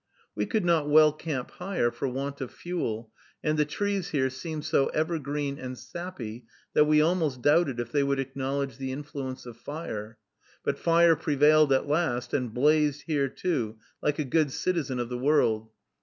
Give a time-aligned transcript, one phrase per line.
[0.33, 3.11] We could not well camp higher, for want of fuel;
[3.43, 8.01] and the trees here seemed so evergreen and sappy, that we almost doubted if they
[8.01, 10.17] would acknowledge the influence of fire;
[10.63, 15.19] but fire prevailed at last, and blazed here, too, like a good citizen of the
[15.19, 15.69] world.